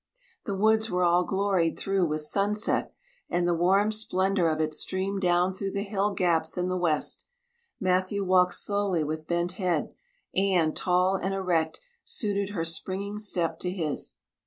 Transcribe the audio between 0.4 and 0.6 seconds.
The